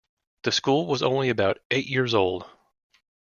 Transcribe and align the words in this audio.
The 0.41 0.51
school 0.51 0.87
was 0.87 1.03
only 1.03 1.29
about 1.29 1.59
eight 1.69 1.85
years 1.85 2.15
old. 2.15 2.49